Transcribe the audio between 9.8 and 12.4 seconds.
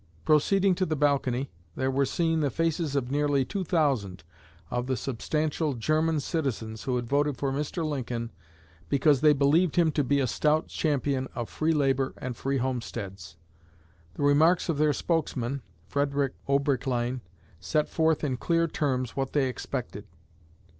to be a stout champion of free labor and